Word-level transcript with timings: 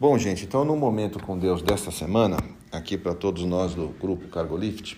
Bom, 0.00 0.16
gente, 0.16 0.46
então 0.46 0.64
no 0.64 0.74
momento 0.76 1.18
com 1.18 1.38
Deus 1.38 1.60
desta 1.60 1.90
semana, 1.90 2.38
aqui 2.72 2.96
para 2.96 3.14
todos 3.14 3.44
nós 3.44 3.74
do 3.74 3.88
grupo 3.88 4.28
Cargo 4.28 4.56
Lift, 4.56 4.96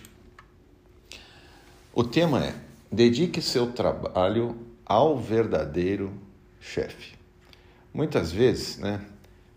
o 1.93 2.05
tema 2.05 2.41
é: 2.41 2.55
dedique 2.89 3.41
seu 3.41 3.73
trabalho 3.73 4.55
ao 4.85 5.17
verdadeiro 5.17 6.09
chefe. 6.57 7.15
Muitas 7.93 8.31
vezes, 8.31 8.77
né, 8.77 9.01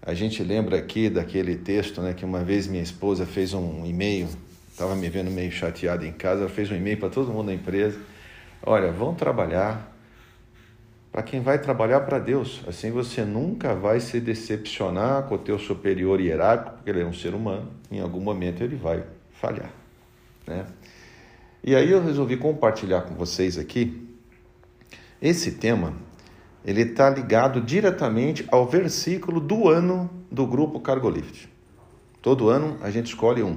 a 0.02 0.14
gente 0.14 0.43
lembra 0.43 0.79
aqui 0.79 1.09
daquele 1.09 1.55
texto, 1.55 2.02
né, 2.02 2.12
que 2.12 2.24
uma 2.24 2.42
vez 2.42 2.66
minha 2.66 2.83
esposa 2.83 3.24
fez 3.24 3.55
um 3.55 3.87
e-mail, 3.87 4.28
estava 4.69 4.97
me 4.97 5.09
vendo 5.09 5.30
meio 5.30 5.52
chateado 5.52 6.05
em 6.05 6.12
casa, 6.12 6.41
ela 6.41 6.51
fez 6.51 6.73
um 6.73 6.74
e-mail 6.74 6.98
para 6.98 7.09
todo 7.09 7.33
mundo 7.33 7.47
da 7.47 7.55
empresa. 7.55 8.01
Olha, 8.65 8.91
vão 8.91 9.15
trabalhar 9.15 9.95
para 11.16 11.23
quem 11.23 11.41
vai 11.41 11.59
trabalhar 11.59 12.01
para 12.01 12.19
Deus. 12.19 12.61
Assim 12.66 12.91
você 12.91 13.24
nunca 13.24 13.74
vai 13.74 14.01
se 14.01 14.20
decepcionar 14.20 15.23
com 15.23 15.37
o 15.37 15.38
teu 15.38 15.59
superior 15.59 16.20
hierárquico, 16.20 16.77
porque 16.77 16.91
ele 16.91 17.01
é 17.01 17.07
um 17.07 17.12
ser 17.15 17.33
humano. 17.33 17.70
Em 17.91 18.01
algum 18.01 18.20
momento 18.20 18.62
ele 18.62 18.77
vai 18.77 19.02
falhar, 19.33 19.71
né? 20.47 20.66
E 21.65 21.74
aí 21.74 21.91
eu 21.91 22.05
resolvi 22.05 22.37
compartilhar 22.37 23.01
com 23.01 23.15
vocês 23.15 23.57
aqui 23.57 24.07
esse 25.19 25.52
tema. 25.52 25.95
Ele 26.62 26.83
está 26.83 27.09
ligado 27.09 27.62
diretamente 27.62 28.46
ao 28.52 28.66
versículo 28.66 29.41
do 29.41 29.71
ano 29.71 30.10
do 30.30 30.46
grupo 30.46 30.80
Cargolift. 30.80 31.48
Todo 32.21 32.51
ano 32.51 32.77
a 32.83 32.91
gente 32.91 33.07
escolhe 33.07 33.43
um. 33.43 33.57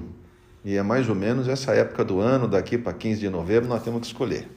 E 0.64 0.78
é 0.78 0.82
mais 0.82 1.10
ou 1.10 1.16
menos 1.16 1.50
essa 1.50 1.74
época 1.74 2.06
do 2.06 2.22
ano, 2.22 2.48
daqui 2.48 2.78
para 2.78 2.94
15 2.94 3.20
de 3.20 3.30
novembro, 3.30 3.68
nós 3.68 3.84
temos 3.84 4.00
que 4.00 4.08
escolher. 4.08 4.48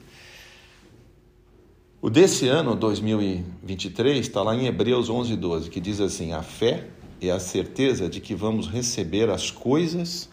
O 2.04 2.10
desse 2.10 2.48
ano, 2.48 2.74
2023, 2.74 4.18
está 4.18 4.42
lá 4.42 4.56
em 4.56 4.66
Hebreus 4.66 5.08
11, 5.08 5.36
12, 5.36 5.70
que 5.70 5.78
diz 5.78 6.00
assim: 6.00 6.32
A 6.32 6.42
fé 6.42 6.88
é 7.20 7.30
a 7.30 7.38
certeza 7.38 8.08
de 8.08 8.20
que 8.20 8.34
vamos 8.34 8.66
receber 8.66 9.30
as 9.30 9.52
coisas 9.52 10.28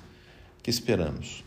que 0.64 0.72
esperamos, 0.72 1.44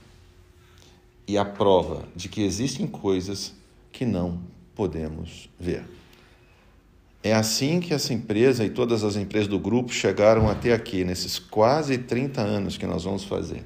e 1.26 1.36
a 1.36 1.44
prova 1.44 2.04
de 2.14 2.28
que 2.28 2.40
existem 2.40 2.86
coisas 2.86 3.52
que 3.90 4.06
não 4.06 4.40
podemos 4.76 5.50
ver. 5.58 5.84
É 7.20 7.34
assim 7.34 7.80
que 7.80 7.92
essa 7.92 8.14
empresa 8.14 8.64
e 8.64 8.70
todas 8.70 9.02
as 9.02 9.16
empresas 9.16 9.48
do 9.48 9.58
grupo 9.58 9.92
chegaram 9.92 10.48
até 10.48 10.72
aqui, 10.72 11.02
nesses 11.02 11.40
quase 11.40 11.98
30 11.98 12.40
anos 12.40 12.78
que 12.78 12.86
nós 12.86 13.02
vamos 13.02 13.24
fazer. 13.24 13.64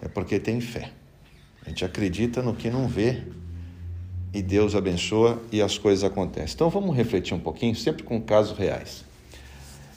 É 0.00 0.08
porque 0.08 0.40
tem 0.40 0.58
fé. 0.58 0.90
A 1.66 1.68
gente 1.68 1.84
acredita 1.84 2.40
no 2.40 2.54
que 2.54 2.70
não 2.70 2.88
vê 2.88 3.22
e 4.32 4.42
Deus 4.42 4.74
abençoa 4.74 5.40
e 5.50 5.60
as 5.60 5.76
coisas 5.78 6.04
acontecem. 6.04 6.54
Então 6.54 6.70
vamos 6.70 6.96
refletir 6.96 7.34
um 7.34 7.40
pouquinho, 7.40 7.74
sempre 7.74 8.02
com 8.02 8.20
casos 8.20 8.56
reais. 8.56 9.04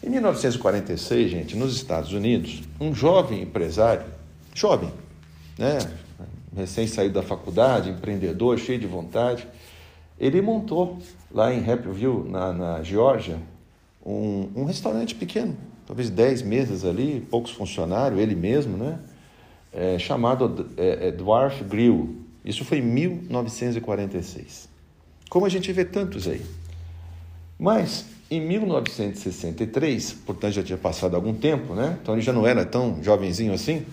Em 0.04 0.10
1946, 0.10 1.32
gente, 1.32 1.56
nos 1.56 1.76
Estados 1.76 2.12
Unidos, 2.12 2.62
um 2.80 2.94
jovem 2.94 3.42
empresário, 3.42 4.06
jovem, 4.54 4.92
né, 5.58 5.78
recém 6.56 6.88
saído 6.88 7.14
da 7.14 7.24
faculdade, 7.24 7.90
empreendedor, 7.90 8.58
cheio 8.60 8.80
de 8.80 8.88
vontade, 8.88 9.48
ele 10.20 10.42
montou 10.42 11.00
lá 11.32 11.54
em 11.54 11.60
Happyville, 11.60 12.30
na, 12.30 12.54
na 12.54 12.84
Geórgia, 12.84 13.38
um, 14.06 14.50
um 14.56 14.66
restaurante 14.66 15.16
pequeno, 15.16 15.56
talvez 15.88 16.10
10 16.10 16.42
mesas 16.44 16.86
ali, 16.86 17.26
poucos 17.30 17.52
funcionários, 17.52 18.20
ele 18.20 18.36
mesmo, 18.36 18.78
né? 18.78 19.00
É, 19.72 19.98
chamado 19.98 20.70
é, 20.78 21.08
é, 21.08 21.12
Dwarf 21.12 21.64
Grill, 21.64 22.23
isso 22.44 22.66
foi 22.66 22.80
em 22.80 22.82
1946. 22.82 24.70
Como 25.30 25.46
a 25.46 25.50
gente 25.50 25.72
vê 25.72 25.86
tantos 25.86 26.28
aí. 26.28 26.42
Mas 27.58 28.06
em 28.30 28.42
1963, 28.42 30.14
portanto 30.26 30.54
já 30.54 30.64
tinha 30.64 30.78
passado 30.78 31.16
algum 31.16 31.34
tempo, 31.34 31.74
né? 31.74 31.98
Então 32.02 32.16
ele 32.16 32.22
já 32.22 32.34
não 32.34 32.46
era 32.46 32.66
tão 32.66 33.02
jovenzinho 33.04 33.54
assim. 33.54 33.86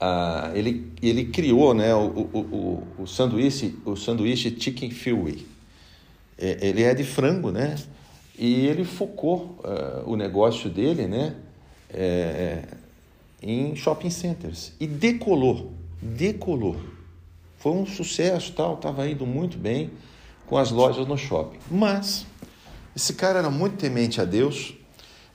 Ah, 0.00 0.50
ele, 0.54 0.92
ele 1.00 1.26
criou 1.26 1.72
né, 1.72 1.94
o, 1.94 2.28
o, 2.32 2.38
o, 2.38 3.02
o, 3.02 3.06
sanduíche, 3.06 3.78
o 3.84 3.96
sanduíche 3.96 4.54
Chicken 4.58 4.90
Philly. 4.90 5.46
É, 6.38 6.58
ele 6.60 6.82
é 6.82 6.94
de 6.94 7.04
frango, 7.04 7.50
né? 7.50 7.76
E 8.38 8.66
ele 8.66 8.84
focou 8.84 9.58
uh, 9.64 10.10
o 10.10 10.16
negócio 10.16 10.68
dele, 10.68 11.06
né? 11.06 11.34
É, 11.88 12.64
em 13.42 13.74
shopping 13.74 14.10
centers. 14.10 14.72
E 14.78 14.86
decolou, 14.86 15.72
decolou. 16.02 16.76
Foi 17.58 17.72
um 17.72 17.86
sucesso, 17.86 18.52
tal, 18.52 18.74
estava 18.74 19.08
indo 19.08 19.26
muito 19.26 19.56
bem 19.58 19.90
com 20.46 20.56
as 20.56 20.70
lojas 20.70 21.06
no 21.06 21.16
shopping. 21.16 21.58
Mas 21.70 22.26
esse 22.94 23.14
cara 23.14 23.40
era 23.40 23.50
muito 23.50 23.76
temente 23.76 24.20
a 24.20 24.24
Deus 24.24 24.74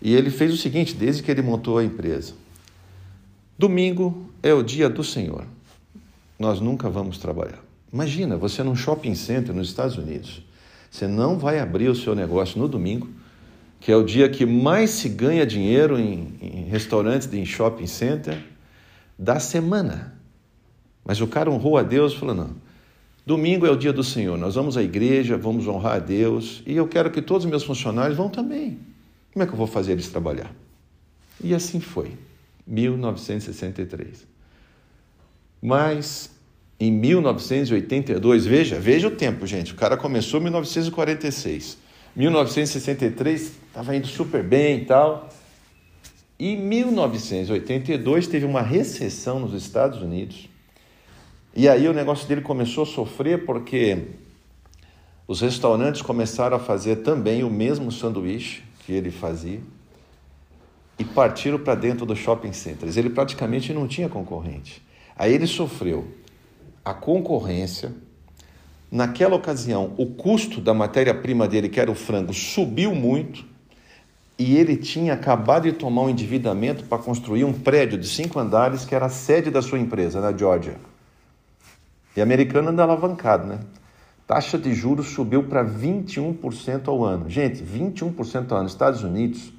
e 0.02 0.14
ele 0.16 0.30
fez 0.30 0.54
o 0.54 0.58
seguinte, 0.58 0.96
desde 0.96 1.22
que 1.22 1.30
ele 1.30 1.42
montou 1.42 1.78
a 1.78 1.84
empresa. 1.84 2.34
Domingo 3.58 4.32
é 4.42 4.54
o 4.54 4.64
dia 4.64 4.90
do 4.90 5.04
Senhor. 5.04 5.46
Nós 6.40 6.60
nunca 6.60 6.90
vamos 6.90 7.20
trabalhar. 7.20 7.60
Imagina, 7.94 8.38
você 8.38 8.64
num 8.64 8.76
shopping 8.76 9.14
center 9.14 9.54
nos 9.54 9.68
Estados 9.68 9.98
Unidos, 9.98 10.42
você 10.90 11.08
não 11.08 11.38
vai 11.38 11.60
abrir 11.60 11.90
o 11.90 11.96
seu 11.96 12.16
negócio 12.16 12.60
no 12.60 12.68
domingo, 12.68 13.08
que 13.80 13.92
é 13.92 13.96
o 13.96 14.04
dia 14.04 14.30
que 14.30 14.46
mais 14.46 14.92
se 14.92 15.10
ganha 15.10 15.46
dinheiro 15.46 16.00
em, 16.00 16.34
em 16.42 16.64
restaurantes, 16.66 17.32
em 17.32 17.46
shopping 17.46 17.88
center, 17.88 18.44
da 19.18 19.40
semana. 19.40 20.21
Mas 21.06 21.20
o 21.20 21.28
cara 21.28 21.50
honrou 21.50 21.78
a 21.78 21.84
Deus 21.84 22.14
falou: 22.14 22.36
não, 22.36 22.52
domingo 23.26 23.66
é 23.66 23.72
o 23.72 23.76
dia 23.76 23.94
do 23.94 24.04
Senhor, 24.04 24.38
nós 24.38 24.56
vamos 24.56 24.78
à 24.78 24.84
igreja, 24.84 25.38
vamos 25.38 25.68
honrar 25.68 25.96
a 25.96 26.00
Deus 26.00 26.64
e 26.66 26.76
eu 26.76 26.88
quero 26.88 27.12
que 27.12 27.22
todos 27.22 27.46
os 27.46 27.50
meus 27.50 27.64
funcionários 27.64 28.18
vão 28.18 28.30
também. 28.30 28.80
Como 29.34 29.44
é 29.44 29.46
que 29.46 29.54
eu 29.54 29.58
vou 29.58 29.68
fazer 29.68 29.94
eles 29.94 30.10
trabalhar? 30.10 30.54
E 31.44 31.54
assim 31.54 31.80
foi, 31.80 32.12
1963. 32.68 34.28
Mas 35.62 36.32
em 36.80 36.92
1982, 36.92 38.46
veja, 38.46 38.80
veja 38.80 39.08
o 39.08 39.12
tempo, 39.12 39.46
gente. 39.46 39.72
O 39.72 39.76
cara 39.76 39.96
começou 39.96 40.40
em 40.40 40.44
1946. 40.44 41.78
1963 42.16 43.52
estava 43.68 43.96
indo 43.96 44.08
super 44.08 44.44
bem 44.44 44.80
e 44.80 44.86
tal. 44.86 45.30
E 46.40 46.56
1982 46.56 48.26
teve 48.26 48.48
uma 48.48 48.64
recessão 48.64 49.40
nos 49.40 49.54
Estados 49.54 50.02
Unidos. 50.02 50.50
E 51.54 51.68
aí 51.68 51.88
o 51.88 51.94
negócio 51.94 52.28
dele 52.28 52.42
começou 52.42 52.84
a 52.84 52.88
sofrer 52.88 53.46
porque 53.46 54.08
os 55.28 55.42
restaurantes 55.42 56.02
começaram 56.02 56.56
a 56.56 56.60
fazer 56.60 56.98
também 56.98 57.44
o 57.44 57.50
mesmo 57.50 57.92
sanduíche 57.92 58.64
que 58.86 58.94
ele 58.94 59.12
fazia 59.12 59.60
e 60.98 61.04
partiram 61.04 61.60
para 61.60 61.76
dentro 61.76 62.06
dos 62.06 62.20
shopping 62.20 62.54
centers. 62.54 62.96
Ele 62.96 63.10
praticamente 63.10 63.74
não 63.74 63.88
tinha 63.88 64.08
concorrente. 64.08 64.82
Aí 65.16 65.34
ele 65.34 65.48
sofreu 65.48 66.08
a 66.86 66.94
concorrência. 66.94 67.94
Naquela 68.90 69.36
ocasião, 69.36 69.94
o 69.98 70.06
custo 70.06 70.60
da 70.60 70.74
matéria-prima 70.74 71.48
dele, 71.48 71.70
que 71.70 71.80
era 71.80 71.92
o 71.92 71.96
frango, 71.96 72.34
subiu 72.34 72.94
muito 72.94 73.46
e 74.38 74.58
ele 74.58 74.76
tinha 74.76 75.14
acabado 75.14 75.64
de 75.64 75.74
tomar 75.74 76.04
um 76.04 76.10
endividamento 76.10 76.84
para 76.86 76.98
construir 76.98 77.44
um 77.44 77.54
prédio 77.54 77.98
de 77.98 78.08
cinco 78.08 78.40
andares 78.40 78.84
que 78.84 78.96
era 78.96 79.06
a 79.06 79.10
sede 79.10 79.52
da 79.52 79.62
sua 79.62 79.80
empresa, 79.80 80.20
na 80.20 80.36
Georgia. 80.36 80.76
E 82.16 82.22
americano 82.22 82.70
anda 82.70 82.84
alavancado, 82.84 83.48
né? 83.48 83.60
Taxa 84.28 84.58
de 84.58 84.74
juros 84.74 85.08
subiu 85.08 85.44
para 85.44 85.64
21% 85.64 86.88
ao 86.88 87.04
ano. 87.04 87.30
Gente, 87.30 87.64
21% 87.64 88.52
ao 88.52 88.60
ano. 88.60 88.68
Estados 88.68 89.04
Unidos 89.04 89.52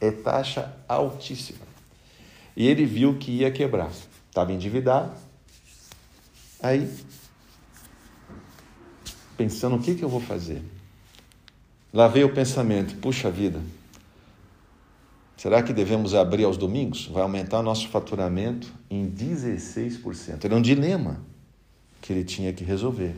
é 0.00 0.10
taxa 0.10 0.74
altíssima. 0.88 1.64
E 2.56 2.66
ele 2.66 2.84
viu 2.84 3.18
que 3.18 3.30
ia 3.30 3.50
quebrar. 3.50 3.90
Estava 4.28 4.52
endividado. 4.52 5.12
Aí, 6.60 6.90
pensando 9.36 9.76
o 9.76 9.78
que, 9.78 9.94
que 9.94 10.02
eu 10.02 10.08
vou 10.08 10.20
fazer. 10.20 10.62
Lá 11.92 12.08
veio 12.08 12.26
o 12.26 12.32
pensamento: 12.32 12.96
puxa 12.96 13.30
vida, 13.30 13.60
será 15.36 15.62
que 15.62 15.72
devemos 15.72 16.14
abrir 16.14 16.44
aos 16.44 16.56
domingos? 16.56 17.06
Vai 17.06 17.22
aumentar 17.22 17.60
o 17.60 17.62
nosso 17.62 17.88
faturamento 17.88 18.72
em 18.90 19.08
16%. 19.08 20.44
Era 20.44 20.56
um 20.56 20.62
dilema 20.62 21.20
que 22.06 22.12
ele 22.12 22.22
tinha 22.22 22.52
que 22.52 22.62
resolver. 22.62 23.16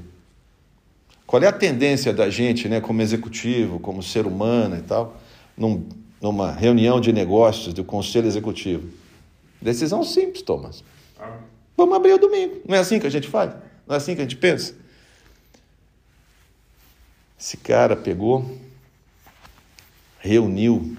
Qual 1.27 1.43
é 1.43 1.47
a 1.47 1.53
tendência 1.53 2.11
da 2.11 2.31
gente, 2.31 2.71
né, 2.71 2.81
como 2.81 3.03
executivo, 3.03 3.79
como 3.79 4.03
ser 4.03 4.27
humano 4.27 4.79
e 4.79 4.81
tal, 4.81 5.21
num, 5.55 5.87
numa 6.23 6.51
reunião 6.51 6.99
de 6.99 7.13
negócios 7.13 7.75
do 7.75 7.85
conselho 7.85 8.27
executivo? 8.27 8.89
Decisão 9.61 10.03
simples, 10.03 10.41
Thomas. 10.41 10.83
Vamos 11.77 11.95
abrir 11.95 12.15
o 12.15 12.19
domingo. 12.19 12.63
Não 12.67 12.77
é 12.77 12.79
assim 12.79 12.99
que 12.99 13.07
a 13.07 13.11
gente 13.11 13.29
faz? 13.29 13.53
Não 13.87 13.95
é 13.95 13.99
assim 13.99 14.15
que 14.15 14.23
a 14.23 14.25
gente 14.25 14.37
pensa? 14.37 14.75
Esse 17.39 17.59
cara 17.59 17.95
pegou, 17.95 18.59
reuniu 20.19 20.97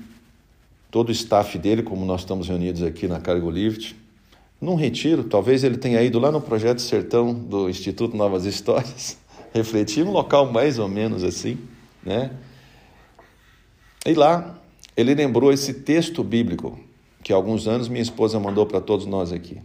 todo 0.92 1.10
o 1.10 1.12
staff 1.12 1.58
dele, 1.58 1.82
como 1.82 2.06
nós 2.06 2.22
estamos 2.22 2.48
reunidos 2.48 2.84
aqui 2.84 3.08
na 3.08 3.20
Cargo 3.20 3.50
Lift, 3.50 3.96
num 4.62 4.76
retiro, 4.76 5.24
talvez 5.24 5.64
ele 5.64 5.78
tenha 5.78 6.02
ido 6.02 6.20
lá 6.20 6.32
no 6.32 6.42
Projeto 6.42 6.82
Sertão 6.82 7.34
do 7.34 7.70
Instituto 7.70 8.16
Novas 8.16 8.46
Histórias, 8.46 9.18
refletir 9.54 10.06
um 10.06 10.12
local 10.12 10.52
mais 10.52 10.78
ou 10.78 10.88
menos 10.88 11.24
assim, 11.24 11.58
né? 12.04 12.32
E 14.06 14.14
lá 14.14 14.60
ele 14.98 15.16
lembrou 15.16 15.52
esse 15.54 15.74
texto 15.74 16.24
bíblico 16.24 16.78
que 17.24 17.32
há 17.32 17.36
alguns 17.36 17.68
anos 17.68 17.88
minha 17.88 18.02
esposa 18.02 18.40
mandou 18.40 18.66
para 18.66 18.82
todos 18.82 19.06
nós 19.06 19.32
aqui. 19.32 19.62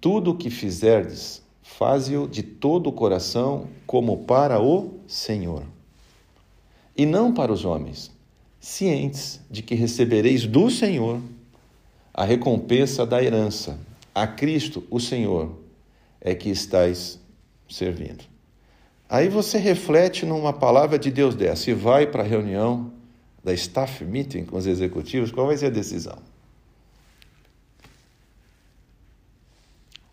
Tudo 0.00 0.30
o 0.30 0.36
que 0.36 0.50
fizerdes, 0.50 1.42
faze-o 1.62 2.26
de 2.26 2.42
todo 2.42 2.88
o 2.88 2.92
coração, 2.92 3.68
como 3.86 4.18
para 4.18 4.60
o 4.60 5.00
Senhor, 5.06 5.64
e 6.96 7.04
não 7.04 7.32
para 7.32 7.52
os 7.52 7.64
homens, 7.64 8.10
cientes 8.60 9.40
de 9.50 9.62
que 9.62 9.74
recebereis 9.74 10.46
do 10.46 10.70
Senhor 10.70 11.20
a 12.12 12.24
recompensa 12.24 13.06
da 13.06 13.22
herança. 13.22 13.78
A 14.14 14.26
Cristo, 14.26 14.84
o 14.90 14.98
Senhor, 14.98 15.58
é 16.20 16.34
que 16.34 16.50
estáis 16.50 17.18
servindo. 17.68 18.24
Aí 19.08 19.28
você 19.28 19.58
reflete 19.58 20.26
numa 20.26 20.52
palavra 20.52 20.98
de 20.98 21.10
Deus 21.10 21.34
dessa 21.34 21.70
e 21.70 21.74
vai 21.74 22.06
para 22.06 22.22
a 22.22 22.26
reunião 22.26 22.92
da 23.42 23.52
staff 23.54 24.04
meeting 24.04 24.44
com 24.44 24.56
os 24.56 24.66
executivos, 24.66 25.32
qual 25.32 25.46
vai 25.46 25.56
ser 25.56 25.66
a 25.66 25.70
decisão? 25.70 26.18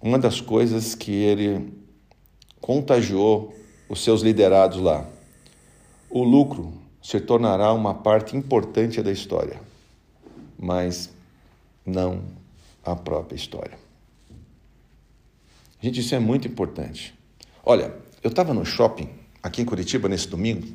Uma 0.01 0.17
das 0.17 0.39
coisas 0.39 0.95
que 0.95 1.11
ele 1.11 1.73
contagiou 2.61 3.53
os 3.89 4.03
seus 4.03 4.21
liderados 4.21 4.79
lá, 4.79 5.07
o 6.09 6.23
lucro 6.23 6.73
se 7.01 7.19
tornará 7.19 7.73
uma 7.73 7.93
parte 7.93 8.35
importante 8.35 9.01
da 9.01 9.11
história, 9.11 9.59
mas 10.57 11.09
não 11.87 12.21
a 12.85 12.95
própria 12.95 13.35
história. 13.35 13.77
Gente, 15.81 16.01
isso 16.01 16.13
é 16.13 16.19
muito 16.19 16.47
importante. 16.47 17.17
Olha, 17.63 17.93
eu 18.23 18.29
estava 18.29 18.53
no 18.53 18.65
shopping 18.65 19.09
aqui 19.41 19.61
em 19.61 19.65
Curitiba 19.65 20.09
nesse 20.09 20.27
domingo. 20.27 20.67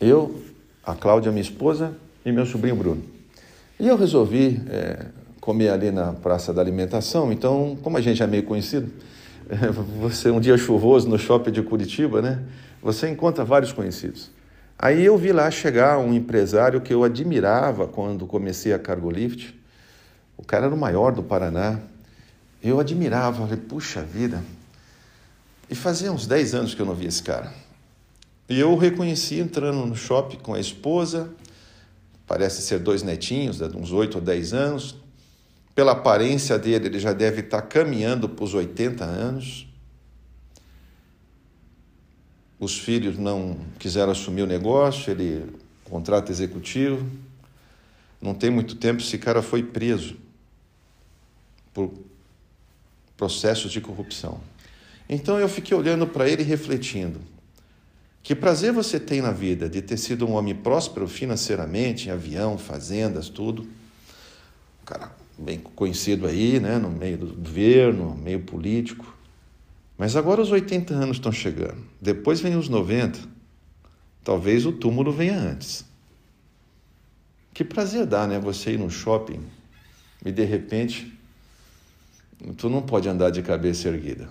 Eu, 0.00 0.42
a 0.84 0.94
Cláudia, 0.94 1.30
minha 1.30 1.42
esposa, 1.42 1.96
e 2.24 2.30
meu 2.30 2.46
sobrinho 2.46 2.76
Bruno. 2.76 3.02
E 3.78 3.88
eu 3.88 3.96
resolvi 3.96 4.60
é, 4.68 5.06
comer 5.40 5.70
ali 5.70 5.90
na 5.90 6.12
Praça 6.12 6.52
da 6.52 6.60
Alimentação. 6.60 7.32
Então, 7.32 7.76
como 7.82 7.96
a 7.96 8.00
gente 8.00 8.22
é 8.22 8.26
meio 8.26 8.44
conhecido, 8.44 8.92
você 10.00 10.30
um 10.30 10.40
dia 10.40 10.56
chuvoso 10.56 11.08
no 11.08 11.18
shopping 11.18 11.50
de 11.50 11.62
Curitiba, 11.62 12.22
né? 12.22 12.42
Você 12.82 13.08
encontra 13.08 13.44
vários 13.44 13.72
conhecidos. 13.72 14.30
Aí 14.82 15.04
eu 15.04 15.16
vi 15.16 15.30
lá 15.30 15.48
chegar 15.48 15.96
um 16.00 16.12
empresário 16.12 16.80
que 16.80 16.92
eu 16.92 17.04
admirava 17.04 17.86
quando 17.86 18.26
comecei 18.26 18.72
a 18.72 18.78
Cargolift. 18.80 19.56
O 20.36 20.44
cara 20.44 20.66
era 20.66 20.74
o 20.74 20.76
maior 20.76 21.12
do 21.12 21.22
Paraná. 21.22 21.78
Eu 22.60 22.80
admirava, 22.80 23.46
falei, 23.46 23.62
puxa 23.62 24.02
vida. 24.02 24.42
E 25.70 25.76
fazia 25.76 26.10
uns 26.10 26.26
10 26.26 26.54
anos 26.56 26.74
que 26.74 26.82
eu 26.82 26.86
não 26.86 26.96
via 26.96 27.06
esse 27.06 27.22
cara. 27.22 27.52
E 28.48 28.58
eu 28.58 28.72
o 28.72 28.76
reconheci 28.76 29.38
entrando 29.38 29.86
no 29.86 29.94
shopping 29.94 30.38
com 30.38 30.52
a 30.52 30.58
esposa, 30.58 31.30
parece 32.26 32.60
ser 32.60 32.80
dois 32.80 33.04
netinhos, 33.04 33.58
de 33.58 33.76
uns 33.76 33.92
8 33.92 34.16
ou 34.16 34.20
10 34.20 34.52
anos. 34.52 34.96
Pela 35.76 35.92
aparência 35.92 36.58
dele, 36.58 36.88
ele 36.88 36.98
já 36.98 37.12
deve 37.12 37.42
estar 37.42 37.62
caminhando 37.62 38.28
para 38.28 38.44
os 38.44 38.52
80 38.52 39.04
anos 39.04 39.71
os 42.62 42.78
filhos 42.78 43.18
não 43.18 43.58
quiseram 43.76 44.12
assumir 44.12 44.42
o 44.42 44.46
negócio, 44.46 45.10
ele 45.10 45.52
contrato 45.82 46.30
executivo. 46.30 47.04
Não 48.20 48.34
tem 48.34 48.50
muito 48.50 48.76
tempo, 48.76 49.02
esse 49.02 49.18
cara 49.18 49.42
foi 49.42 49.64
preso 49.64 50.16
por 51.74 51.92
processos 53.16 53.72
de 53.72 53.80
corrupção. 53.80 54.40
Então 55.08 55.40
eu 55.40 55.48
fiquei 55.48 55.76
olhando 55.76 56.06
para 56.06 56.28
ele 56.28 56.42
e 56.42 56.44
refletindo. 56.44 57.20
Que 58.22 58.32
prazer 58.32 58.72
você 58.72 59.00
tem 59.00 59.20
na 59.20 59.32
vida 59.32 59.68
de 59.68 59.82
ter 59.82 59.96
sido 59.96 60.24
um 60.24 60.34
homem 60.34 60.54
próspero 60.54 61.08
financeiramente, 61.08 62.08
em 62.08 62.12
avião, 62.12 62.56
fazendas, 62.56 63.28
tudo. 63.28 63.62
Um 63.64 64.84
cara 64.84 65.10
bem 65.36 65.58
conhecido 65.58 66.28
aí, 66.28 66.60
né, 66.60 66.78
no 66.78 66.88
meio 66.88 67.18
do 67.18 67.26
governo, 67.34 68.14
meio 68.14 68.38
político. 68.38 69.12
Mas 70.02 70.16
agora 70.16 70.42
os 70.42 70.50
80 70.50 70.92
anos 70.92 71.18
estão 71.18 71.30
chegando. 71.30 71.80
Depois 72.00 72.40
vem 72.40 72.56
os 72.56 72.68
90. 72.68 73.20
Talvez 74.24 74.66
o 74.66 74.72
túmulo 74.72 75.12
venha 75.12 75.38
antes. 75.38 75.84
Que 77.54 77.62
prazer 77.62 78.04
dá, 78.04 78.26
né? 78.26 78.40
Você 78.40 78.72
ir 78.72 78.80
no 78.80 78.90
shopping 78.90 79.40
e 80.26 80.32
de 80.32 80.42
repente 80.42 81.16
tu 82.56 82.68
não 82.68 82.82
pode 82.82 83.08
andar 83.08 83.30
de 83.30 83.44
cabeça 83.44 83.86
erguida. 83.86 84.28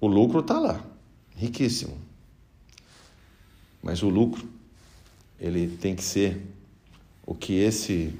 O 0.00 0.08
lucro 0.08 0.40
está 0.40 0.58
lá, 0.58 0.84
riquíssimo. 1.36 1.96
Mas 3.80 4.02
o 4.02 4.08
lucro, 4.08 4.44
ele 5.38 5.68
tem 5.76 5.94
que 5.94 6.02
ser 6.02 6.42
o 7.24 7.32
que 7.32 7.52
esse 7.52 8.12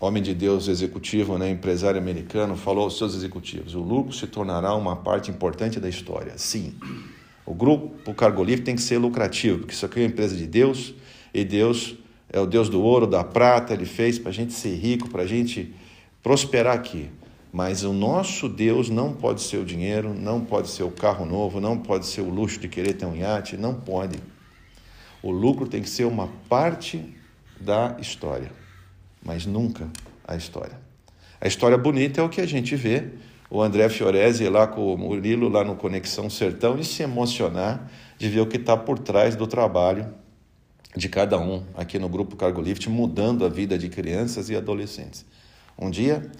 homem 0.00 0.22
de 0.22 0.34
Deus 0.34 0.68
executivo, 0.68 1.36
né, 1.38 1.50
empresário 1.50 2.00
americano, 2.00 2.56
falou 2.56 2.84
aos 2.84 2.96
seus 2.96 3.14
executivos: 3.14 3.74
o 3.74 3.80
lucro 3.80 4.12
se 4.12 4.26
tornará 4.26 4.74
uma 4.74 4.96
parte 4.96 5.30
importante 5.30 5.80
da 5.80 5.88
história. 5.88 6.34
Sim, 6.36 6.74
o 7.44 7.54
grupo 7.54 8.14
Cargo 8.14 8.44
Livre 8.44 8.64
tem 8.64 8.76
que 8.76 8.82
ser 8.82 8.98
lucrativo, 8.98 9.58
porque 9.58 9.74
isso 9.74 9.84
aqui 9.84 10.00
é 10.00 10.02
uma 10.02 10.08
empresa 10.08 10.36
de 10.36 10.46
Deus 10.46 10.94
e 11.34 11.44
Deus 11.44 11.96
é 12.30 12.38
o 12.38 12.46
Deus 12.46 12.68
do 12.68 12.80
ouro, 12.80 13.06
da 13.06 13.24
prata, 13.24 13.72
ele 13.72 13.86
fez 13.86 14.18
para 14.18 14.30
a 14.30 14.34
gente 14.34 14.52
ser 14.52 14.76
rico, 14.76 15.08
para 15.08 15.22
a 15.22 15.26
gente 15.26 15.74
prosperar 16.22 16.76
aqui. 16.76 17.10
Mas 17.50 17.82
o 17.82 17.94
nosso 17.94 18.46
Deus 18.46 18.90
não 18.90 19.14
pode 19.14 19.40
ser 19.40 19.56
o 19.56 19.64
dinheiro, 19.64 20.12
não 20.12 20.44
pode 20.44 20.68
ser 20.68 20.82
o 20.82 20.90
carro 20.90 21.24
novo, 21.24 21.58
não 21.58 21.78
pode 21.78 22.04
ser 22.04 22.20
o 22.20 22.28
luxo 22.28 22.60
de 22.60 22.68
querer 22.68 22.92
ter 22.92 23.06
um 23.06 23.16
iate, 23.16 23.56
não 23.56 23.74
pode. 23.74 24.18
O 25.22 25.30
lucro 25.30 25.66
tem 25.66 25.80
que 25.80 25.88
ser 25.88 26.04
uma 26.04 26.28
parte 26.50 27.02
da 27.58 27.96
história 27.98 28.52
mas 29.24 29.46
nunca 29.46 29.88
a 30.26 30.36
história. 30.36 30.78
A 31.40 31.46
história 31.46 31.78
bonita 31.78 32.20
é 32.20 32.24
o 32.24 32.28
que 32.28 32.40
a 32.40 32.46
gente 32.46 32.74
vê, 32.74 33.08
o 33.50 33.62
André 33.62 33.88
Fiorese 33.88 34.48
lá 34.48 34.66
com 34.66 34.92
o 34.92 34.98
Murilo 34.98 35.48
lá 35.48 35.64
no 35.64 35.74
Conexão 35.74 36.28
Sertão 36.28 36.78
e 36.78 36.84
se 36.84 37.02
emocionar 37.02 37.90
de 38.18 38.28
ver 38.28 38.40
o 38.40 38.46
que 38.46 38.56
está 38.56 38.76
por 38.76 38.98
trás 38.98 39.36
do 39.36 39.46
trabalho 39.46 40.06
de 40.94 41.08
cada 41.08 41.38
um 41.38 41.64
aqui 41.74 41.98
no 41.98 42.08
Grupo 42.08 42.36
Cargo 42.36 42.60
Lift, 42.60 42.88
mudando 42.88 43.44
a 43.44 43.48
vida 43.48 43.78
de 43.78 43.88
crianças 43.88 44.50
e 44.50 44.56
adolescentes. 44.56 45.24
Um 45.78 45.90
dia, 45.90 46.30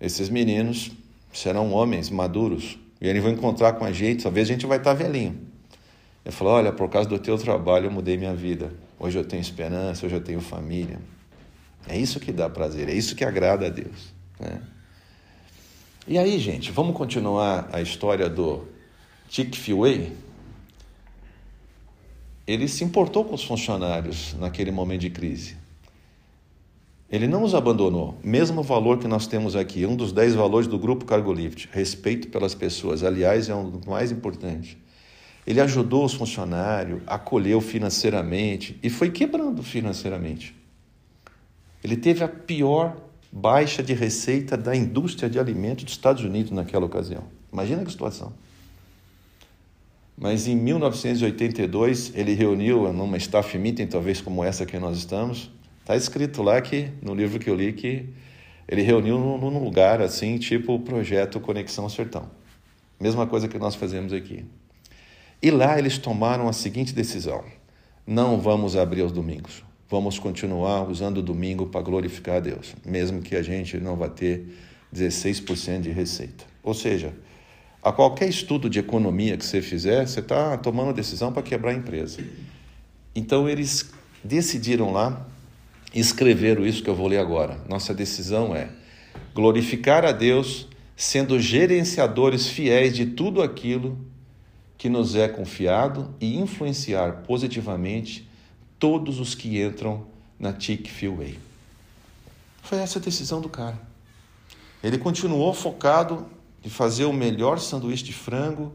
esses 0.00 0.28
meninos 0.28 0.90
serão 1.32 1.72
homens 1.72 2.10
maduros 2.10 2.78
e 3.00 3.08
eles 3.08 3.22
vão 3.22 3.32
encontrar 3.32 3.74
com 3.74 3.84
a 3.84 3.92
gente, 3.92 4.22
talvez 4.22 4.48
a 4.48 4.52
gente 4.52 4.66
vai 4.66 4.78
estar 4.78 4.94
tá 4.94 5.02
velhinho. 5.02 5.38
Ele 6.24 6.34
falou, 6.34 6.54
olha, 6.54 6.72
por 6.72 6.88
causa 6.88 7.08
do 7.08 7.18
teu 7.18 7.36
trabalho 7.38 7.86
eu 7.86 7.90
mudei 7.90 8.16
minha 8.16 8.34
vida. 8.34 8.72
Hoje 8.98 9.18
eu 9.18 9.24
tenho 9.24 9.42
esperança, 9.42 10.06
hoje 10.06 10.14
eu 10.14 10.22
tenho 10.22 10.40
família. 10.40 10.98
É 11.88 11.98
isso 11.98 12.18
que 12.18 12.32
dá 12.32 12.48
prazer, 12.48 12.88
é 12.88 12.94
isso 12.94 13.14
que 13.14 13.24
agrada 13.24 13.66
a 13.66 13.70
Deus. 13.70 14.14
Né? 14.40 14.60
E 16.06 16.18
aí, 16.18 16.38
gente, 16.38 16.70
vamos 16.70 16.96
continuar 16.96 17.68
a 17.72 17.80
história 17.80 18.28
do 18.28 18.66
Chick 19.28 19.56
Fiway? 19.56 20.12
Ele 22.46 22.68
se 22.68 22.84
importou 22.84 23.24
com 23.24 23.34
os 23.34 23.42
funcionários 23.42 24.34
naquele 24.38 24.70
momento 24.70 25.00
de 25.00 25.10
crise. 25.10 25.56
Ele 27.10 27.26
não 27.26 27.42
os 27.42 27.54
abandonou. 27.54 28.18
Mesmo 28.22 28.62
valor 28.62 28.98
que 28.98 29.08
nós 29.08 29.26
temos 29.26 29.56
aqui, 29.56 29.86
um 29.86 29.96
dos 29.96 30.12
dez 30.12 30.34
valores 30.34 30.66
do 30.66 30.78
grupo 30.78 31.04
Cargo 31.04 31.32
Lift, 31.32 31.68
respeito 31.72 32.28
pelas 32.28 32.54
pessoas, 32.54 33.02
aliás, 33.02 33.48
é 33.48 33.54
um 33.54 33.70
dos 33.70 33.86
mais 33.86 34.10
importantes. 34.10 34.76
Ele 35.46 35.60
ajudou 35.60 36.04
os 36.04 36.14
funcionários, 36.14 37.02
acolheu 37.06 37.60
financeiramente 37.60 38.78
e 38.82 38.90
foi 38.90 39.10
quebrando 39.10 39.62
financeiramente. 39.62 40.54
Ele 41.84 41.98
teve 41.98 42.24
a 42.24 42.28
pior 42.28 42.96
baixa 43.30 43.82
de 43.82 43.92
receita 43.92 44.56
da 44.56 44.74
indústria 44.74 45.28
de 45.28 45.38
alimentos 45.38 45.84
dos 45.84 45.92
Estados 45.92 46.24
Unidos 46.24 46.50
naquela 46.50 46.86
ocasião. 46.86 47.24
Imagina 47.52 47.84
que 47.84 47.90
situação. 47.90 48.32
Mas 50.16 50.46
em 50.46 50.56
1982 50.56 52.12
ele 52.14 52.32
reuniu 52.32 52.90
numa 52.90 53.18
staff 53.18 53.58
meeting, 53.58 53.86
talvez 53.86 54.22
como 54.22 54.42
essa 54.42 54.64
que 54.64 54.78
nós 54.78 54.96
estamos. 54.96 55.50
Está 55.80 55.94
escrito 55.94 56.42
lá 56.42 56.58
que 56.62 56.88
no 57.02 57.14
livro 57.14 57.38
que 57.38 57.50
eu 57.50 57.54
li 57.54 57.74
que 57.74 58.08
ele 58.66 58.80
reuniu 58.80 59.18
num 59.18 59.62
lugar 59.62 60.00
assim, 60.00 60.38
tipo 60.38 60.72
o 60.72 60.80
projeto 60.80 61.38
Conexão 61.38 61.86
Sertão. 61.90 62.30
Mesma 62.98 63.26
coisa 63.26 63.46
que 63.46 63.58
nós 63.58 63.74
fazemos 63.74 64.14
aqui. 64.14 64.46
E 65.42 65.50
lá 65.50 65.78
eles 65.78 65.98
tomaram 65.98 66.48
a 66.48 66.52
seguinte 66.54 66.94
decisão: 66.94 67.44
não 68.06 68.40
vamos 68.40 68.74
abrir 68.74 69.02
aos 69.02 69.12
domingos 69.12 69.62
vamos 69.88 70.18
continuar 70.18 70.88
usando 70.88 71.18
o 71.18 71.22
domingo 71.22 71.66
para 71.66 71.82
glorificar 71.82 72.36
a 72.36 72.40
Deus, 72.40 72.74
mesmo 72.84 73.20
que 73.20 73.36
a 73.36 73.42
gente 73.42 73.78
não 73.78 73.96
vá 73.96 74.08
ter 74.08 74.46
16% 74.94 75.82
de 75.82 75.90
receita. 75.90 76.44
Ou 76.62 76.74
seja, 76.74 77.12
a 77.82 77.92
qualquer 77.92 78.28
estudo 78.28 78.70
de 78.70 78.78
economia 78.78 79.36
que 79.36 79.44
você 79.44 79.60
fizer, 79.60 80.06
você 80.06 80.20
está 80.20 80.56
tomando 80.56 80.94
decisão 80.94 81.32
para 81.32 81.42
quebrar 81.42 81.72
a 81.72 81.74
empresa. 81.74 82.24
Então 83.14 83.48
eles 83.48 83.92
decidiram 84.22 84.90
lá, 84.90 85.26
escreveram 85.94 86.66
isso 86.66 86.82
que 86.82 86.88
eu 86.88 86.94
vou 86.94 87.06
ler 87.06 87.18
agora. 87.18 87.58
Nossa 87.68 87.92
decisão 87.92 88.56
é 88.56 88.70
glorificar 89.34 90.04
a 90.04 90.12
Deus 90.12 90.66
sendo 90.96 91.38
gerenciadores 91.38 92.48
fiéis 92.48 92.94
de 92.94 93.06
tudo 93.06 93.42
aquilo 93.42 93.98
que 94.78 94.88
nos 94.88 95.14
é 95.14 95.28
confiado 95.28 96.14
e 96.20 96.38
influenciar 96.38 97.22
positivamente 97.26 98.28
todos 98.78 99.20
os 99.20 99.34
que 99.34 99.62
entram 99.62 100.06
na 100.38 100.58
Chick-fil-A. 100.58 101.38
Foi 102.62 102.78
essa 102.78 102.98
a 102.98 103.02
decisão 103.02 103.40
do 103.40 103.48
cara. 103.48 103.78
Ele 104.82 104.98
continuou 104.98 105.52
focado 105.54 106.26
em 106.64 106.68
fazer 106.68 107.04
o 107.04 107.12
melhor 107.12 107.58
sanduíche 107.58 108.04
de 108.04 108.12
frango, 108.12 108.72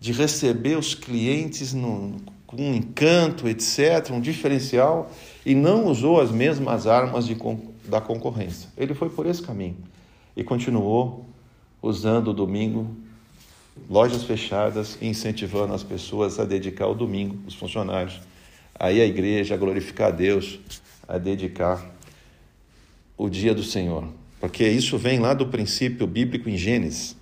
de 0.00 0.12
receber 0.12 0.76
os 0.76 0.94
clientes 0.94 1.72
no, 1.72 2.16
com 2.46 2.56
um 2.56 2.74
encanto, 2.74 3.48
etc., 3.48 4.10
um 4.10 4.20
diferencial, 4.20 5.10
e 5.44 5.54
não 5.54 5.86
usou 5.86 6.20
as 6.20 6.30
mesmas 6.30 6.86
armas 6.86 7.26
de, 7.26 7.36
da 7.84 8.00
concorrência. 8.00 8.68
Ele 8.76 8.94
foi 8.94 9.10
por 9.10 9.26
esse 9.26 9.42
caminho 9.42 9.76
e 10.36 10.42
continuou 10.42 11.26
usando 11.82 12.28
o 12.28 12.34
domingo, 12.34 12.90
lojas 13.90 14.22
fechadas, 14.22 14.96
incentivando 15.02 15.74
as 15.74 15.82
pessoas 15.82 16.38
a 16.38 16.44
dedicar 16.44 16.86
o 16.86 16.94
domingo, 16.94 17.38
os 17.46 17.54
funcionários, 17.54 18.20
a 18.78 18.92
ir 18.92 19.00
à 19.00 19.06
igreja, 19.06 19.54
a 19.54 19.56
glorificar 19.56 20.08
a 20.08 20.10
Deus, 20.10 20.60
a 21.06 21.18
dedicar 21.18 21.94
o 23.16 23.28
dia 23.28 23.54
do 23.54 23.62
Senhor. 23.62 24.08
Porque 24.40 24.66
isso 24.68 24.98
vem 24.98 25.18
lá 25.18 25.32
do 25.32 25.46
princípio 25.46 26.06
bíblico 26.06 26.48
em 26.48 26.56
Gênesis. 26.56 27.16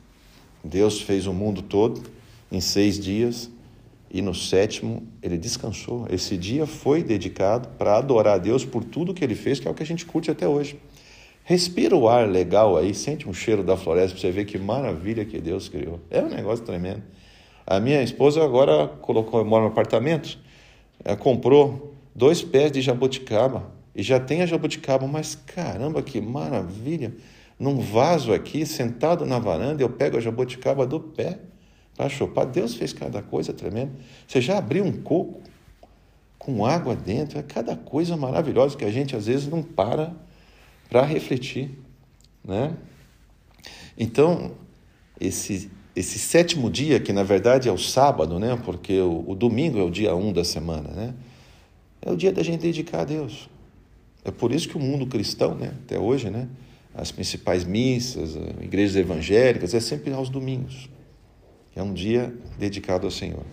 Deus 0.64 1.00
fez 1.00 1.26
o 1.26 1.32
mundo 1.32 1.62
todo 1.62 2.02
em 2.50 2.60
seis 2.60 2.98
dias 2.98 3.50
e 4.10 4.20
no 4.20 4.34
sétimo 4.34 5.06
ele 5.22 5.38
descansou. 5.38 6.06
Esse 6.10 6.36
dia 6.36 6.66
foi 6.66 7.02
dedicado 7.02 7.68
para 7.78 7.96
adorar 7.96 8.34
a 8.34 8.38
Deus 8.38 8.64
por 8.64 8.84
tudo 8.84 9.14
que 9.14 9.24
ele 9.24 9.34
fez, 9.34 9.58
que 9.58 9.66
é 9.66 9.70
o 9.70 9.74
que 9.74 9.82
a 9.82 9.86
gente 9.86 10.04
curte 10.04 10.30
até 10.30 10.46
hoje. 10.46 10.78
Respira 11.44 11.96
o 11.96 12.08
ar 12.08 12.28
legal 12.28 12.76
aí, 12.76 12.94
sente 12.94 13.28
um 13.28 13.32
cheiro 13.32 13.64
da 13.64 13.76
floresta 13.76 14.12
para 14.12 14.20
você 14.20 14.30
ver 14.30 14.44
que 14.44 14.58
maravilha 14.58 15.24
que 15.24 15.40
Deus 15.40 15.68
criou. 15.68 16.00
É 16.10 16.22
um 16.22 16.28
negócio 16.28 16.64
tremendo. 16.64 17.02
A 17.66 17.80
minha 17.80 18.02
esposa 18.02 18.44
agora 18.44 18.86
colocou, 18.86 19.44
mora 19.44 19.64
no 19.64 19.70
apartamento, 19.70 20.38
comprou 21.18 21.94
dois 22.14 22.42
pés 22.42 22.70
de 22.72 22.80
jabuticaba 22.80 23.72
e 23.94 24.02
já 24.02 24.18
tem 24.18 24.42
a 24.42 24.46
jabuticaba, 24.46 25.06
mas 25.06 25.34
caramba, 25.34 26.02
que 26.02 26.20
maravilha! 26.20 27.14
Num 27.58 27.78
vaso 27.78 28.32
aqui, 28.32 28.66
sentado 28.66 29.24
na 29.24 29.38
varanda, 29.38 29.82
eu 29.82 29.88
pego 29.88 30.16
a 30.16 30.20
jabuticaba 30.20 30.86
do 30.86 30.98
pé 30.98 31.38
para 31.96 32.08
chupar. 32.08 32.46
Deus 32.46 32.74
fez 32.74 32.92
cada 32.92 33.22
coisa 33.22 33.52
tremenda. 33.52 33.92
Você 34.26 34.40
já 34.40 34.58
abriu 34.58 34.84
um 34.84 34.92
coco 34.92 35.40
com 36.38 36.66
água 36.66 36.96
dentro? 36.96 37.38
É 37.38 37.42
cada 37.42 37.76
coisa 37.76 38.16
maravilhosa 38.16 38.76
que 38.76 38.84
a 38.84 38.90
gente 38.90 39.14
às 39.14 39.26
vezes 39.26 39.46
não 39.46 39.62
para 39.62 40.12
para 40.88 41.04
refletir, 41.04 41.70
né? 42.44 42.76
Então, 43.96 44.52
esse, 45.20 45.70
esse 45.94 46.18
sétimo 46.18 46.70
dia, 46.70 46.98
que 46.98 47.12
na 47.12 47.22
verdade 47.22 47.68
é 47.68 47.72
o 47.72 47.78
sábado, 47.78 48.38
né? 48.38 48.58
Porque 48.64 48.98
o, 49.00 49.24
o 49.28 49.34
domingo 49.34 49.78
é 49.78 49.82
o 49.82 49.90
dia 49.90 50.14
um 50.14 50.32
da 50.32 50.44
semana, 50.44 50.88
né? 50.90 51.14
É 52.00 52.10
o 52.10 52.16
dia 52.16 52.32
da 52.32 52.42
gente 52.42 52.60
dedicar 52.60 53.02
a 53.02 53.04
Deus. 53.04 53.48
É 54.24 54.30
por 54.30 54.52
isso 54.52 54.68
que 54.68 54.76
o 54.76 54.80
mundo 54.80 55.06
cristão, 55.06 55.54
né? 55.54 55.74
Até 55.84 55.98
hoje, 55.98 56.30
né? 56.30 56.48
As 56.94 57.10
principais 57.10 57.64
missas, 57.64 58.36
igrejas 58.60 58.96
evangélicas, 58.96 59.74
é 59.74 59.80
sempre 59.80 60.12
aos 60.12 60.28
domingos. 60.28 60.88
É 61.74 61.82
um 61.82 61.92
dia 61.92 62.34
dedicado 62.58 63.06
ao 63.06 63.10
Senhor. 63.10 63.44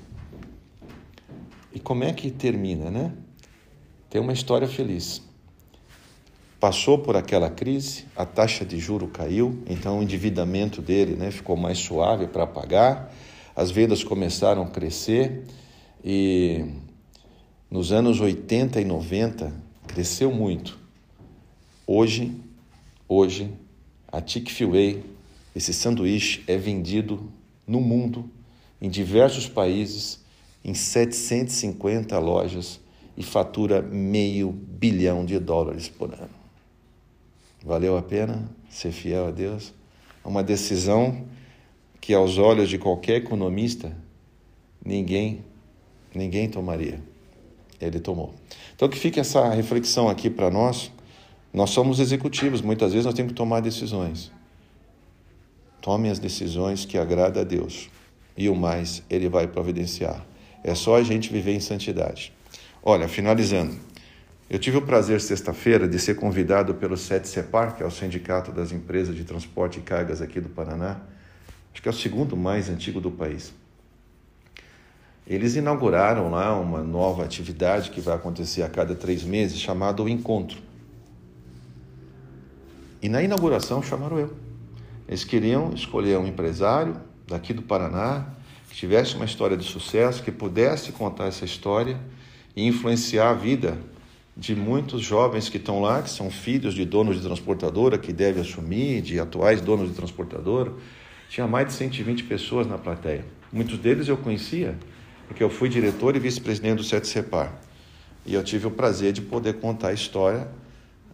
E 1.74 1.80
como 1.80 2.04
é 2.04 2.12
que 2.12 2.32
termina, 2.32 2.90
né? 2.90 3.14
Tem 4.10 4.20
uma 4.20 4.34
história 4.34 4.68
feliz. 4.68 5.22
Passou 6.60 6.98
por 6.98 7.16
aquela 7.16 7.50
crise, 7.50 8.04
a 8.18 8.26
taxa 8.26 8.66
de 8.66 8.78
juro 8.78 9.08
caiu, 9.08 9.64
então 9.66 10.00
o 10.00 10.04
endividamento 10.04 10.82
dele 10.82 11.16
né, 11.16 11.32
ficou 11.32 11.56
mais 11.56 11.78
suave 11.78 12.28
para 12.28 12.46
pagar, 12.46 13.16
as 13.56 13.72
vendas 13.72 14.04
começaram 14.04 14.64
a 14.64 14.70
crescer 14.70 15.46
e 16.04 16.66
nos 17.72 17.94
anos 17.94 18.20
80 18.20 18.82
e 18.82 18.84
90 18.84 19.54
cresceu 19.88 20.34
muito. 20.34 20.78
Hoje, 21.88 22.36
hoje, 23.08 23.54
a 24.12 24.22
Chick-fil-A, 24.26 25.02
esse 25.56 25.74
sanduíche 25.74 26.44
é 26.46 26.58
vendido 26.58 27.32
no 27.66 27.80
mundo, 27.80 28.30
em 28.82 28.90
diversos 28.90 29.48
países, 29.48 30.20
em 30.64 30.74
750 30.74 32.20
lojas 32.20 32.82
e 33.16 33.24
fatura 33.24 33.82
meio 33.82 34.52
bilhão 34.52 35.24
de 35.24 35.40
dólares 35.40 35.88
por 35.88 36.14
ano. 36.14 36.39
Valeu 37.64 37.98
a 37.98 38.02
pena 38.02 38.50
ser 38.70 38.92
fiel 38.92 39.28
a 39.28 39.32
Deus? 39.32 39.74
É 40.24 40.28
uma 40.28 40.42
decisão 40.42 41.26
que 42.00 42.14
aos 42.14 42.38
olhos 42.38 42.70
de 42.70 42.78
qualquer 42.78 43.18
economista 43.18 43.96
ninguém 44.84 45.44
ninguém 46.14 46.50
tomaria. 46.50 47.02
Ele 47.80 48.00
tomou. 48.00 48.34
Então 48.76 48.90
que 48.90 48.98
fique 48.98 49.20
essa 49.20 49.50
reflexão 49.50 50.10
aqui 50.10 50.30
para 50.30 50.50
nós. 50.50 50.92
Nós 51.54 51.72
somos 51.72 52.00
executivos, 52.00 52.62
muitas 52.62 52.92
vezes 52.92 53.06
nós 53.06 53.16
temos 53.16 53.32
que 53.32 53.38
tomar 53.38 53.60
decisões. 53.60 54.32
Tome 55.82 56.10
as 56.10 56.20
decisões 56.20 56.86
que 56.86 56.98
agrada 56.98 57.42
a 57.42 57.44
Deus 57.44 57.90
e 58.38 58.48
o 58.48 58.56
mais 58.56 59.04
Ele 59.10 59.28
vai 59.28 59.48
providenciar. 59.48 60.26
É 60.64 60.76
só 60.76 60.96
a 60.96 61.04
gente 61.04 61.32
viver 61.32 61.54
em 61.54 61.60
santidade. 61.60 62.32
Olha, 62.84 63.08
finalizando, 63.08 63.76
eu 64.50 64.58
tive 64.58 64.78
o 64.78 64.82
prazer 64.82 65.22
sexta-feira 65.22 65.88
de 65.88 66.00
ser 66.00 66.16
convidado 66.16 66.74
pelo 66.74 66.98
SET 66.98 67.28
Separ, 67.28 67.76
que 67.76 67.84
é 67.84 67.86
o 67.86 67.92
Sindicato 67.92 68.52
das 68.52 68.72
Empresas 68.72 69.16
de 69.16 69.24
Transporte 69.24 69.78
e 69.78 69.82
Cargas 69.82 70.24
aqui 70.24 70.42
do 70.42 70.50
Paraná, 70.50 71.02
acho 71.72 71.84
que 71.84 71.88
é 71.88 71.92
o 71.92 71.94
segundo 71.94 72.36
mais 72.36 72.68
antigo 72.68 73.00
do 73.00 73.12
país. 73.12 73.54
Eles 75.28 75.56
inauguraram 75.56 76.32
lá 76.32 76.60
uma 76.60 76.82
nova 76.82 77.24
atividade 77.24 77.92
que 77.92 78.02
vai 78.02 78.16
acontecer 78.16 78.64
a 78.64 78.68
cada 78.68 78.96
três 78.96 79.24
meses, 79.24 79.60
chamada 79.60 80.02
o 80.02 80.10
Encontro. 80.10 80.58
E 83.00 83.08
na 83.08 83.22
inauguração 83.22 83.84
chamaram 83.84 84.18
eu. 84.18 84.34
Eles 85.08 85.24
queriam 85.24 85.72
escolher 85.74 86.18
um 86.18 86.26
empresário 86.26 86.96
daqui 87.28 87.54
do 87.54 87.62
Paraná 87.62 88.26
que 88.68 88.76
tivesse 88.76 89.16
uma 89.16 89.26
história 89.26 89.56
de 89.56 89.64
sucesso, 89.64 90.24
que 90.24 90.32
pudesse 90.32 90.92
contar 90.92 91.28
essa 91.28 91.46
história 91.46 92.00
e 92.56 92.68
influenciar 92.68 93.30
a 93.30 93.34
vida 93.34 93.78
de 94.40 94.56
muitos 94.56 95.02
jovens 95.02 95.50
que 95.50 95.58
estão 95.58 95.82
lá, 95.82 96.02
que 96.02 96.10
são 96.10 96.32
filhos 96.32 96.74
de 96.74 96.86
donos 96.86 97.18
de 97.18 97.22
transportadora, 97.22 97.98
que 97.98 98.14
devem 98.14 98.42
assumir, 98.42 99.02
de 99.02 99.20
atuais 99.20 99.60
donos 99.60 99.90
de 99.90 99.96
transportadora. 99.96 100.72
Tinha 101.30 101.46
mais 101.46 101.68
de 101.68 101.74
120 101.74 102.24
pessoas 102.24 102.66
na 102.66 102.78
plateia. 102.78 103.26
Muitos 103.52 103.78
deles 103.78 104.08
eu 104.08 104.16
conhecia, 104.16 104.78
porque 105.28 105.44
eu 105.44 105.50
fui 105.50 105.68
diretor 105.68 106.16
e 106.16 106.20
vice-presidente 106.20 106.78
do 106.78 106.84
Sete 106.86 107.06
Separ. 107.10 107.54
E 108.26 108.34
eu 108.34 108.42
tive 108.42 108.66
o 108.66 108.72
prazer 108.72 109.12
de 109.12 109.22
poder 109.22 109.56
contar 109.56 109.90
a 109.90 109.94
história 109.94 110.48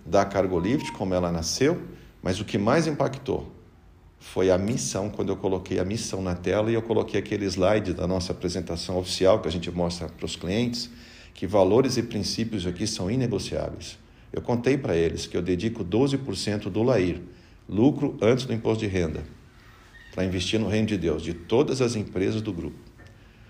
da 0.06 0.24
Cargolift, 0.24 0.92
como 0.92 1.16
ela 1.16 1.32
nasceu, 1.32 1.82
mas 2.22 2.40
o 2.40 2.46
que 2.46 2.60
mais 2.60 2.86
impactou 2.86 3.52
foi 4.20 4.52
a 4.52 4.58
missão, 4.58 5.10
quando 5.10 5.30
eu 5.30 5.38
coloquei 5.38 5.80
a 5.80 5.86
missão 5.86 6.22
na 6.22 6.36
tela 6.36 6.70
e 6.70 6.76
eu 6.76 6.82
coloquei 6.84 7.20
aquele 7.20 7.46
slide 7.46 7.92
da 7.92 8.06
nossa 8.06 8.34
apresentação 8.34 9.00
oficial 9.00 9.40
que 9.40 9.48
a 9.48 9.52
gente 9.52 9.72
mostra 9.72 10.08
para 10.10 10.26
os 10.26 10.36
clientes, 10.36 10.92
que 11.36 11.46
valores 11.46 11.98
e 11.98 12.02
princípios 12.02 12.66
aqui 12.66 12.88
são 12.88 13.12
inegociáveis. 13.12 14.00
Eu 14.32 14.42
contei 14.42 14.78
para 14.78 14.96
eles 14.96 15.28
que 15.28 15.36
eu 15.36 15.42
dedico 15.42 15.84
12% 15.84 16.70
do 16.70 16.82
LAIR, 16.82 17.22
lucro 17.70 18.18
antes 18.22 18.46
do 18.46 18.54
imposto 18.54 18.84
de 18.86 18.88
renda, 18.90 19.24
para 20.14 20.24
investir 20.24 20.60
no 20.60 20.70
reino 20.70 20.88
de 20.88 20.98
Deus, 20.98 21.22
de 21.22 21.34
todas 21.34 21.82
as 21.82 21.96
empresas 21.96 22.42
do 22.42 22.54
grupo. 22.54 22.80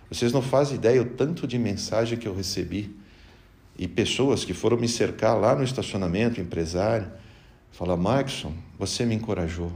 Vocês 0.10 0.34
não 0.34 0.42
fazem 0.42 0.78
ideia 0.78 1.02
o 1.02 1.06
tanto 1.06 1.48
de 1.48 1.60
mensagem 1.60 2.18
que 2.18 2.28
eu 2.28 2.36
recebi 2.36 2.96
e 3.78 3.88
pessoas 3.88 4.44
que 4.44 4.54
foram 4.54 4.78
me 4.78 4.88
cercar 4.88 5.40
lá 5.40 5.56
no 5.56 5.64
estacionamento, 5.64 6.42
empresário, 6.42 7.12
fala 7.72 7.96
Markson, 7.96 8.54
você 8.80 9.06
me 9.06 9.14
encorajou. 9.14 9.72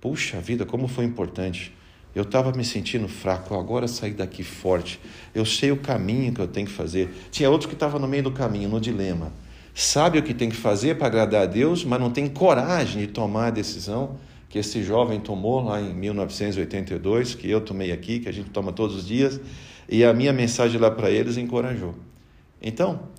Puxa 0.00 0.40
vida, 0.40 0.66
como 0.66 0.88
foi 0.88 1.04
importante. 1.04 1.72
Eu 2.16 2.22
estava 2.22 2.50
me 2.50 2.64
sentindo 2.64 3.06
fraco, 3.08 3.54
agora 3.54 3.86
saí 3.86 4.12
daqui 4.12 4.42
forte. 4.42 4.98
Eu 5.34 5.44
sei 5.44 5.70
o 5.70 5.76
caminho 5.76 6.32
que 6.32 6.40
eu 6.40 6.48
tenho 6.48 6.66
que 6.66 6.72
fazer. 6.72 7.10
Tinha 7.30 7.50
outros 7.50 7.68
que 7.68 7.74
estavam 7.74 8.00
no 8.00 8.08
meio 8.08 8.22
do 8.22 8.30
caminho, 8.30 8.70
no 8.70 8.80
dilema. 8.80 9.30
Sabe 9.74 10.18
o 10.18 10.22
que 10.22 10.32
tem 10.32 10.48
que 10.48 10.56
fazer 10.56 10.96
para 10.96 11.08
agradar 11.08 11.42
a 11.42 11.44
Deus, 11.46 11.84
mas 11.84 12.00
não 12.00 12.10
tem 12.10 12.26
coragem 12.26 13.02
de 13.02 13.08
tomar 13.08 13.48
a 13.48 13.50
decisão 13.50 14.16
que 14.48 14.58
esse 14.58 14.82
jovem 14.82 15.20
tomou 15.20 15.62
lá 15.62 15.78
em 15.78 15.92
1982, 15.92 17.34
que 17.34 17.50
eu 17.50 17.60
tomei 17.60 17.92
aqui, 17.92 18.20
que 18.20 18.30
a 18.30 18.32
gente 18.32 18.48
toma 18.48 18.72
todos 18.72 18.96
os 18.96 19.06
dias, 19.06 19.38
e 19.86 20.02
a 20.02 20.14
minha 20.14 20.32
mensagem 20.32 20.80
lá 20.80 20.90
para 20.90 21.10
eles 21.10 21.36
encorajou. 21.36 21.94
Então, 22.62 23.10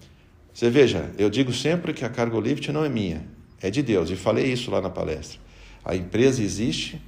você 0.51 0.72
veja, 0.72 1.12
eu 1.20 1.30
digo 1.30 1.54
sempre 1.54 1.94
que 1.94 2.04
a 2.04 2.10
Cargo 2.10 2.42
Lift 2.42 2.72
não 2.72 2.84
é 2.84 2.89
minha, 2.89 3.24
é 3.62 3.70
de 3.70 3.84
Deus, 3.84 4.10
e 4.10 4.16
falei 4.16 4.51
isso 4.51 4.72
lá 4.72 4.82
na 4.82 4.89
palestra. 4.89 5.38
A 5.86 5.96
empresa 5.96 6.42
existe 6.42 7.00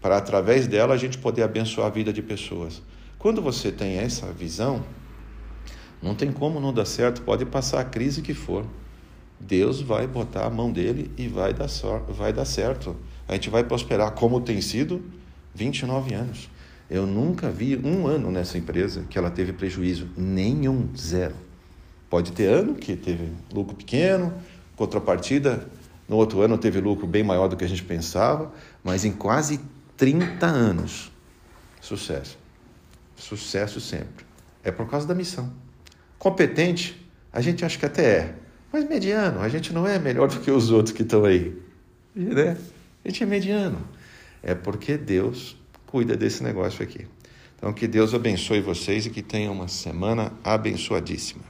para, 0.00 0.16
através 0.16 0.66
dela, 0.66 0.94
a 0.94 0.96
gente 0.96 1.18
poder 1.18 1.42
abençoar 1.42 1.88
a 1.88 1.90
vida 1.90 2.12
de 2.12 2.22
pessoas. 2.22 2.82
Quando 3.18 3.42
você 3.42 3.72
tem 3.72 3.98
essa 3.98 4.26
visão, 4.32 4.84
não 6.00 6.14
tem 6.14 6.30
como 6.30 6.60
não 6.60 6.72
dar 6.72 6.84
certo, 6.84 7.22
pode 7.22 7.44
passar 7.44 7.80
a 7.80 7.84
crise 7.84 8.22
que 8.22 8.34
for. 8.34 8.64
Deus 9.40 9.80
vai 9.80 10.06
botar 10.06 10.46
a 10.46 10.50
mão 10.50 10.70
dele 10.70 11.10
e 11.16 11.26
vai 11.26 11.52
dar, 11.52 11.68
vai 12.08 12.32
dar 12.32 12.44
certo. 12.44 12.96
A 13.26 13.34
gente 13.34 13.50
vai 13.50 13.64
prosperar, 13.64 14.12
como 14.12 14.40
tem 14.40 14.60
sido 14.60 15.02
29 15.54 16.14
anos. 16.14 16.48
Eu 16.90 17.06
nunca 17.06 17.50
vi 17.50 17.76
um 17.76 18.06
ano 18.06 18.30
nessa 18.30 18.56
empresa 18.56 19.04
que 19.10 19.18
ela 19.18 19.30
teve 19.30 19.52
prejuízo, 19.52 20.08
nenhum, 20.16 20.88
zero. 20.96 21.34
Pode 22.08 22.32
ter 22.32 22.46
ano 22.46 22.74
que 22.74 22.96
teve 22.96 23.30
lucro 23.52 23.76
pequeno, 23.76 24.32
contrapartida, 24.74 25.68
no 26.08 26.16
outro 26.16 26.40
ano 26.40 26.56
teve 26.56 26.80
lucro 26.80 27.06
bem 27.06 27.22
maior 27.22 27.48
do 27.48 27.56
que 27.56 27.64
a 27.64 27.68
gente 27.68 27.84
pensava, 27.84 28.50
mas 28.82 29.04
em 29.04 29.12
quase 29.12 29.60
30 29.98 30.46
anos, 30.46 31.12
sucesso. 31.80 32.38
Sucesso 33.16 33.80
sempre. 33.80 34.24
É 34.62 34.70
por 34.70 34.88
causa 34.88 35.06
da 35.06 35.14
missão. 35.14 35.52
Competente, 36.18 37.06
a 37.32 37.40
gente 37.40 37.64
acha 37.64 37.76
que 37.78 37.84
até 37.84 38.04
é, 38.06 38.34
mas 38.72 38.88
mediano, 38.88 39.40
a 39.40 39.48
gente 39.48 39.72
não 39.72 39.86
é 39.86 39.98
melhor 39.98 40.28
do 40.30 40.40
que 40.40 40.50
os 40.50 40.70
outros 40.70 40.94
que 40.94 41.02
estão 41.02 41.24
aí. 41.24 41.54
Né? 42.14 42.56
A 43.04 43.08
gente 43.08 43.22
é 43.22 43.26
mediano. 43.26 43.86
É 44.42 44.54
porque 44.54 44.96
Deus 44.96 45.56
cuida 45.84 46.16
desse 46.16 46.42
negócio 46.44 46.82
aqui. 46.82 47.06
Então, 47.56 47.72
que 47.72 47.88
Deus 47.88 48.14
abençoe 48.14 48.60
vocês 48.60 49.04
e 49.04 49.10
que 49.10 49.20
tenham 49.20 49.52
uma 49.52 49.66
semana 49.66 50.32
abençoadíssima. 50.44 51.42